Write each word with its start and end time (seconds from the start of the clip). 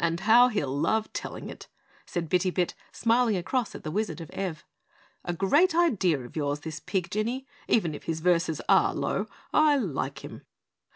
"And 0.00 0.18
how 0.18 0.48
he'll 0.48 0.76
love 0.76 1.12
telling 1.12 1.48
it," 1.48 1.68
said 2.04 2.28
Bitty 2.28 2.50
Bit, 2.50 2.74
smiling 2.90 3.36
across 3.36 3.76
at 3.76 3.84
the 3.84 3.92
Wizard 3.92 4.20
of 4.20 4.28
Ev. 4.32 4.64
"A 5.24 5.32
great 5.32 5.72
idea 5.72 6.18
of 6.18 6.34
yours, 6.34 6.58
this 6.58 6.80
pig, 6.80 7.08
Jinny. 7.12 7.46
Even 7.68 7.94
if 7.94 8.02
his 8.02 8.18
verses 8.18 8.60
are 8.68 8.92
low, 8.92 9.26
I 9.54 9.76
like 9.76 10.24
him." 10.24 10.42